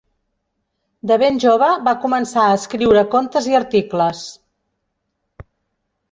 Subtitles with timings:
[1.09, 4.23] De ben jove va començar a escriure contes i articles.